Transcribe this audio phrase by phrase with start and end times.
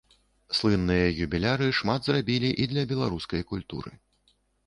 [0.59, 3.91] Слынныя юбіляры шмат зрабілі і для беларускай культуры.